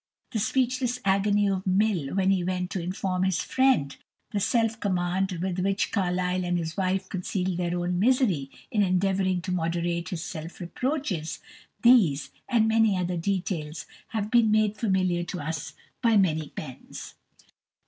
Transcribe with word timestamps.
The 0.31 0.39
speechless 0.39 0.99
agony 1.05 1.47
of 1.47 1.67
Mill 1.67 2.15
when 2.15 2.31
he 2.31 2.43
went 2.43 2.71
to 2.71 2.81
inform 2.81 3.21
his 3.21 3.41
friend, 3.41 3.95
the 4.31 4.39
self 4.39 4.79
command 4.79 5.33
with 5.43 5.59
which 5.59 5.91
Carlyle 5.91 6.43
and 6.43 6.57
his 6.57 6.75
wife 6.75 7.07
concealed 7.07 7.57
their 7.57 7.77
own 7.77 7.99
misery 7.99 8.49
in 8.71 8.81
endeavouring 8.81 9.41
to 9.43 9.51
moderate 9.51 10.09
his 10.09 10.23
self 10.25 10.59
reproaches 10.59 11.39
these 11.83 12.31
and 12.49 12.67
many 12.67 12.97
other 12.97 13.15
details 13.15 13.85
have 14.07 14.31
been 14.31 14.49
made 14.49 14.75
familiar 14.75 15.23
to 15.25 15.39
us 15.39 15.73
by 16.01 16.17
many 16.17 16.49
pens. 16.49 17.13